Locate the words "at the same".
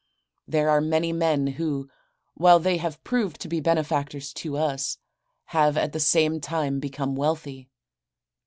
5.77-6.39